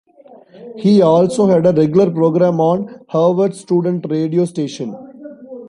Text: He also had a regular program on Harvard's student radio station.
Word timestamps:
He 0.77 0.99
also 1.03 1.45
had 1.45 1.63
a 1.67 1.73
regular 1.73 2.09
program 2.09 2.59
on 2.59 3.05
Harvard's 3.09 3.59
student 3.59 4.03
radio 4.09 4.45
station. 4.45 4.95